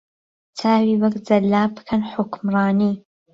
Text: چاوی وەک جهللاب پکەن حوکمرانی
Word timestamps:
چاوی 0.57 0.95
وەک 1.01 1.15
جهللاب 1.27 1.69
پکەن 1.75 2.01
حوکمرانی 2.11 2.93